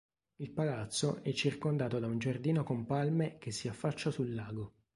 Il 0.37 0.49
palazzo 0.49 1.19
è 1.21 1.31
circondato 1.31 1.99
da 1.99 2.07
un 2.07 2.17
giardino 2.17 2.63
con 2.63 2.87
palme 2.87 3.37
che 3.37 3.51
si 3.51 3.67
affaccia 3.67 4.09
sul 4.09 4.33
lago. 4.33 4.73